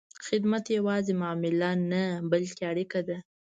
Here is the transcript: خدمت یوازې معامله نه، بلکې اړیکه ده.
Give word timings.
خدمت 0.27 0.65
یوازې 0.77 1.13
معامله 1.21 1.71
نه، 1.91 2.03
بلکې 2.31 2.61
اړیکه 2.71 2.99
ده. 3.07 3.17